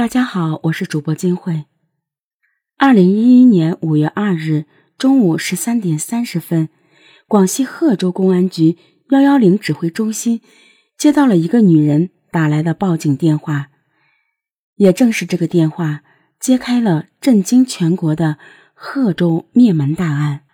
[0.00, 1.66] 大家好，我是主播金慧。
[2.78, 4.64] 二零一一年五月二日
[4.96, 6.70] 中午十三点三十分，
[7.28, 8.78] 广西贺州公安局
[9.10, 10.40] 幺幺零指挥中心
[10.96, 13.68] 接到了一个女人打来的报警电话。
[14.76, 16.00] 也正是这个电话，
[16.40, 18.38] 揭开了震惊全国的
[18.72, 20.44] 贺州灭门大案。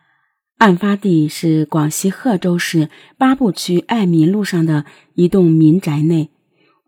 [0.57, 4.85] 案发地是广西贺州市八步区爱民路上的
[5.15, 6.33] 一栋民宅内，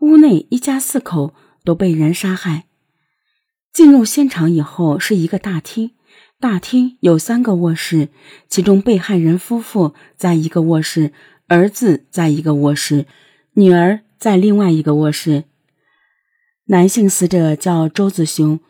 [0.00, 1.32] 屋内一家四口
[1.68, 2.64] 都被人杀害。
[3.74, 5.90] 进入现场以后是一个大厅，
[6.40, 8.08] 大厅有三个卧室，
[8.48, 11.12] 其中被害人夫妇在一个卧室，
[11.46, 13.04] 儿子在一个卧室，
[13.52, 15.44] 女儿在另外一个卧室。
[16.68, 18.60] 男性死者叫周子雄，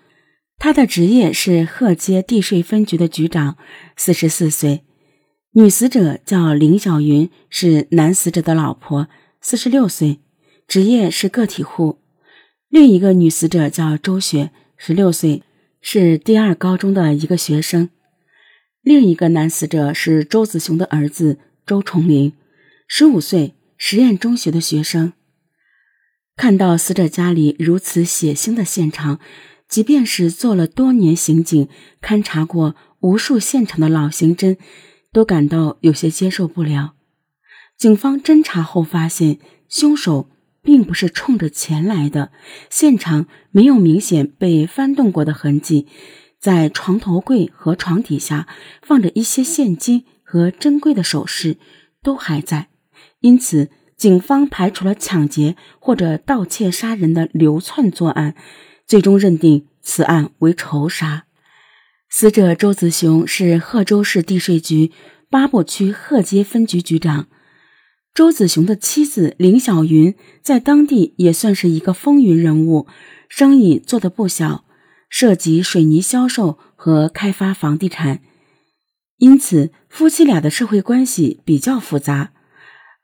[0.59, 3.57] 他的职业是贺街地税分局的局长，
[3.97, 4.83] 四十四岁。
[5.53, 9.07] 女死者叫林小云，是男死者的老婆，
[9.41, 10.19] 四十六岁，
[10.67, 12.01] 职业是个体户。
[12.69, 14.51] 另一个女死者叫周雪。
[14.81, 15.43] 十六岁，
[15.81, 17.91] 是第二高中的一个学生。
[18.81, 22.33] 另一个男死者是周子雄的儿子周崇林，
[22.87, 25.15] 十五岁，实验中学的学生。
[26.37, 29.19] 看到死者家里如此血腥的现场，
[29.69, 31.69] 即便是做了多年刑警、
[32.01, 34.57] 勘察过无数现场的老刑侦，
[35.13, 36.95] 都感到有些接受不了。
[37.77, 40.31] 警方侦查后发现，凶手。
[40.63, 42.31] 并不是冲着钱来的，
[42.69, 45.87] 现场没有明显被翻动过的痕迹，
[46.39, 48.47] 在床头柜和床底下
[48.83, 51.57] 放着一些现金和珍贵的首饰，
[52.03, 52.69] 都还在，
[53.21, 58.35] 因此警方排除了抢劫或者盗窃杀人的流窜作案，
[58.87, 61.25] 最终认定此案为仇杀。
[62.11, 64.93] 死者周子雄是贺州市地税局
[65.29, 67.27] 八步区贺街分局局长。
[68.19, 72.89] 周子雄的妻子林小云在当地也算是一个风云人物，
[73.29, 74.65] 生意做得不小，
[75.09, 78.21] 涉及水泥销售和开发房地产，
[79.19, 82.33] 因此夫妻俩的社会关系比较复杂，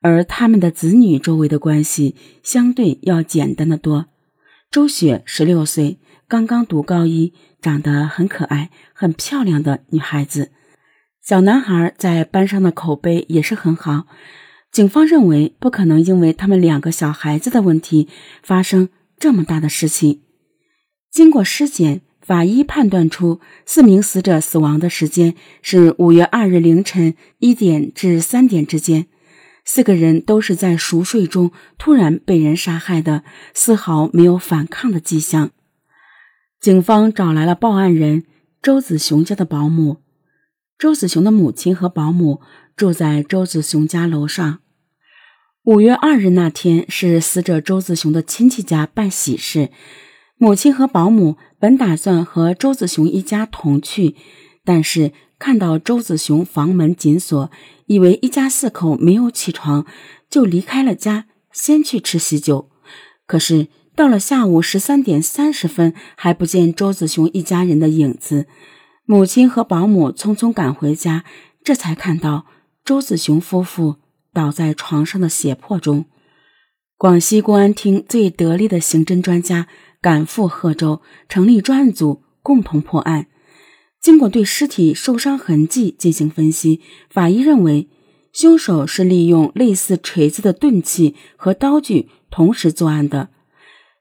[0.01, 4.07] 而他们的子女周围的关系相对要简单的多。
[4.69, 10.51] 周雪十六岁，刚刚读高一，长得很可爱、很漂亮的女孩子，
[11.23, 14.09] 小男孩在班上的口碑也是很好。
[14.75, 18.09] 警方认为不可能因为他们两个小孩子的问题
[18.43, 18.89] 发生
[19.21, 20.23] 这么大的事情。
[21.13, 29.07] 经过尸检，法医判断出四名死者死亡的时间是五月二日凌晨一点至三点之间，
[29.65, 33.23] 四个人都是在熟睡中突然被人杀害的，
[33.55, 35.53] 丝毫没有反抗的迹象。
[36.61, 38.25] 警方找来了报案人
[38.61, 39.99] 周子雄家的保姆，
[40.77, 42.41] 周子雄的母亲和保姆
[42.75, 44.63] 住在周子雄家楼上。
[45.65, 49.71] 五月二日那天是死者周子雄的亲戚家办喜事，
[50.37, 54.15] 母亲和保姆本打算和周子雄一家同去，
[54.63, 57.51] 但是看到周子雄房门紧锁，
[57.87, 59.87] 以为一家四口没有起床，
[60.29, 62.69] 就离开了家，先去吃喜酒。
[63.27, 68.47] 可是到了下午十三点三十分，还不见周子雄一家人的影子，
[69.07, 71.25] 母亲和保姆匆匆赶回家，
[71.63, 72.45] 这才看到
[72.85, 73.97] 周子雄夫妇。
[74.35, 76.05] 倒在床上的血泊中，
[76.99, 79.69] 广西公安厅最得力的刑侦专家
[80.03, 83.29] 赶赴贺州，成立专案组，共同破案。
[84.03, 87.89] 经过对尸体受伤痕迹进行分析，法医认为
[88.33, 93.31] 凶手是利用类似锤子的钝器和刀具同时作案的。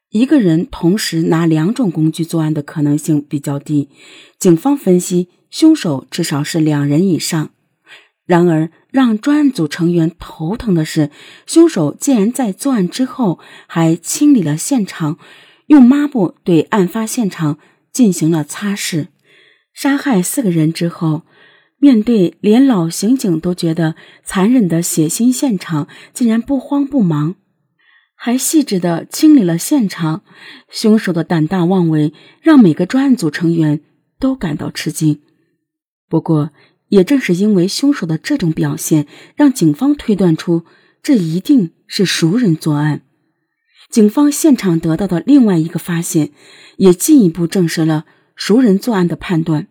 [0.10, 3.90] 一个人同时拿两种工具作案的可能性比较低。
[4.38, 7.52] 警方分析，凶手至少是两人以上。
[8.26, 11.12] 然而，让专案组成员头疼的是，
[11.46, 15.18] 凶手竟然在作案之后还清理了现场，
[15.68, 17.60] 用抹布对案发现场
[17.92, 19.08] 进行了擦拭。
[19.74, 21.24] 杀害四个人之后，
[21.80, 27.36] 面对连老刑警都觉得残忍的血腥现场，竟然不慌不忙，
[28.16, 30.24] 还细致的清理了现场。
[30.70, 33.81] 凶手的胆大妄为，让每个专案组成员
[34.18, 35.19] 都感到吃惊。
[36.08, 36.52] 不过，
[36.89, 40.63] 也正是因为凶手的这种表现，让警方推断出
[41.01, 43.01] 这一定是熟人作案。
[43.89, 46.31] 警方现场得到的另外一个发现，
[46.77, 49.68] 也进一步证实了熟人作案的判断。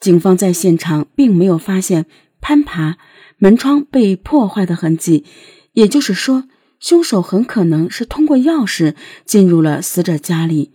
[0.00, 2.06] 警方在现场并没有发现
[2.40, 2.98] 攀爬
[3.38, 5.24] 门窗被破坏的痕迹，
[5.72, 6.48] 也就是说，
[6.80, 8.94] 凶手很可能是通过钥匙
[9.24, 10.72] 进入了死者家里。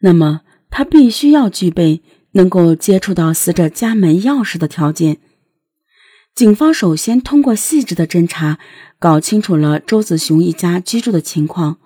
[0.00, 0.40] 那么，
[0.70, 2.02] 他必须要具备。
[2.32, 5.18] 能够接触到死者家门钥匙的条件，
[6.34, 8.58] 警方首先通过细致的侦查，
[8.98, 11.78] 搞清楚了周子雄一家居住的情况。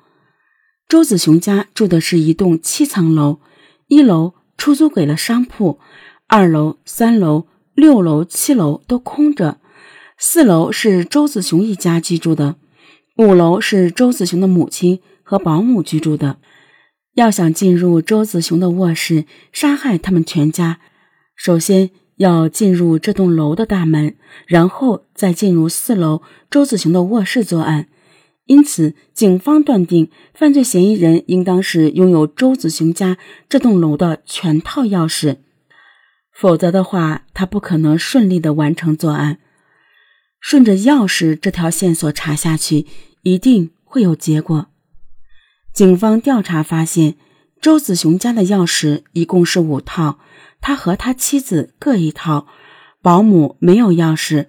[0.88, 3.40] 周子雄家住的是一栋七层楼，
[3.88, 5.80] 一楼出租给了商铺，
[6.28, 9.58] 二楼、三楼、六楼、七楼都空着，
[10.16, 12.54] 四楼是周子雄一家居住的，
[13.16, 16.38] 五楼是周子雄的母亲和保姆居住的。
[17.16, 20.80] 要想进入周子雄的卧室杀害他们全家，
[21.34, 24.16] 首先要进入这栋楼的大门，
[24.46, 26.20] 然后再进入四楼
[26.50, 27.88] 周子雄的卧室作案。
[28.44, 33.16] 因此，警方断定犯罪嫌疑人应当是拥有周子雄家
[33.48, 35.38] 这栋楼的全套钥匙，
[36.34, 39.38] 否则的话，他不可能顺利的完成作案。
[40.38, 42.84] 顺着钥匙这条线索查下去，
[43.22, 44.68] 一定会有结果。
[45.76, 47.16] 警方调查发现，
[47.60, 50.18] 周子雄家的钥匙一共是五套，
[50.62, 52.46] 他和他妻子各一套，
[53.02, 54.46] 保姆没有钥匙，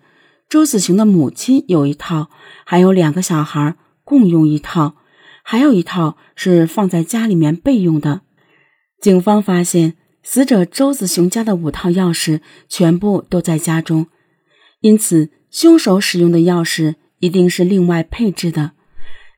[0.48, 2.30] 周子雄的母亲有一套，
[2.66, 3.76] 还有两个小孩。
[4.06, 4.96] 共用一套，
[5.44, 8.22] 还有一套是放在家里面备用的。
[9.02, 12.40] 警方发现，死者周子雄家的五套钥匙
[12.70, 14.08] 全部都在家中，
[14.80, 18.72] 因此凶手使用的钥匙一定是另外配置的。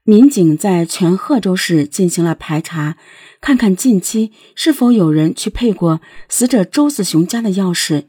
[0.04, 2.98] 民警在全贺州市进行了排查，
[3.40, 8.06] 看看近期是否有人去配过死者周子雄家的钥匙。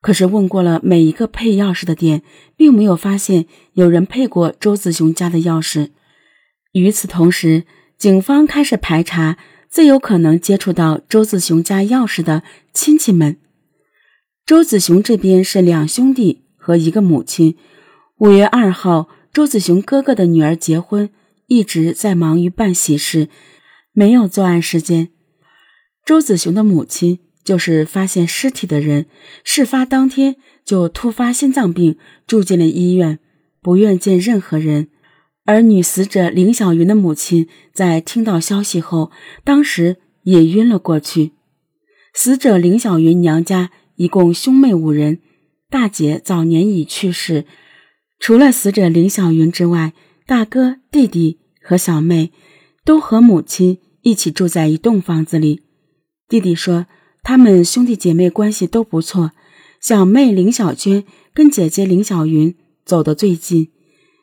[0.00, 2.22] 可是问过了每一个配钥匙的店，
[2.56, 5.90] 并没有发现有人配过周子雄家的钥匙。
[6.72, 7.64] 与此同时，
[7.96, 9.38] 警方开始排查
[9.70, 12.42] 最有可能接触到周子雄家钥匙的
[12.72, 13.38] 亲戚们。
[14.44, 17.56] 周子雄这边是两兄弟和一个母亲。
[18.18, 21.10] 五月二号，周子雄哥哥的女儿结婚，
[21.48, 23.28] 一直在忙于办喜事，
[23.92, 25.08] 没有作案时间。
[26.06, 27.18] 周子雄的母亲。
[27.44, 29.04] 就是发现尸体的人，
[29.44, 33.18] 事发当天就突发心脏病，住进了医院，
[33.60, 34.88] 不愿见任何人。
[35.44, 39.10] 而女死者林小云的母亲在听到消息后，
[39.44, 41.32] 当时也晕了过去。
[42.14, 45.18] 死者林小云娘家一共兄妹五人，
[45.68, 47.44] 大姐早年已去世。
[48.26, 49.92] 除了死者林小云之外，
[50.26, 52.32] 大哥、弟弟和小妹
[52.82, 55.64] 都和母亲一起住在一栋房子里。
[56.26, 56.86] 弟弟说。
[57.22, 59.32] 他们兄弟姐妹关系都不错，
[59.78, 61.04] 小妹林小娟
[61.34, 62.54] 跟姐姐林小云
[62.86, 63.70] 走得最近，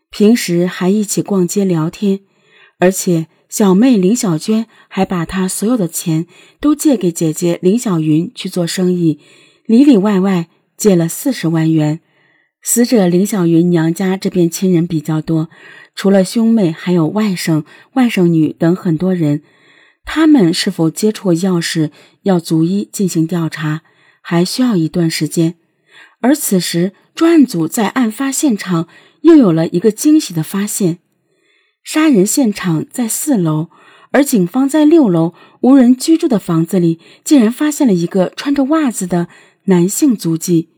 [0.10, 2.22] 平时还一起逛街聊天，
[2.80, 6.26] 而且小妹林小娟还把她所有的钱
[6.60, 9.20] 都借给姐姐林小云去做生意，
[9.66, 12.02] 里里外外借了四十万元。
[12.64, 15.50] 死者林小云娘家这边亲人比较多，
[15.96, 19.42] 除了兄妹，还有外甥、外甥女等很多人。
[20.06, 21.90] 他们是否接触过钥匙，
[22.24, 23.82] 要逐一进行调查，
[24.22, 25.56] 还需要一段时间。
[26.20, 28.88] 而此时，专案组在案发现场
[29.22, 31.00] 又有了一个惊喜的发现：
[31.84, 33.70] 杀人现场在四楼，
[34.12, 39.28] 而警方在六楼无人居住的房子里，竟然发现了一个穿着袜子的
[39.64, 40.70] 男性足迹。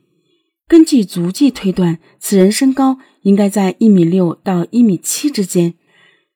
[0.67, 5.75] 根据足迹推断，此人身高应该在一米六到一米七之间。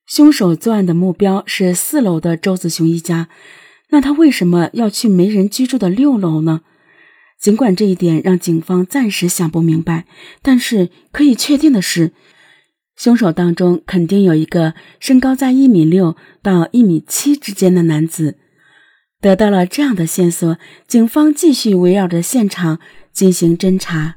[0.06, 3.30] 凶手作案的目标是四楼的周子雄一家，
[3.90, 6.62] 那他为什么要去没人居住的六楼呢？
[7.42, 10.06] 尽管这一点让警方暂时想不明白，
[10.42, 12.14] 但是可以确定的是，
[12.96, 18.38] 凶手当中肯定有一个身高在一米六到一米七之间的男子。
[19.20, 22.80] 得到了这样的线索，警方继续围绕着现场
[23.12, 24.16] 进行侦查。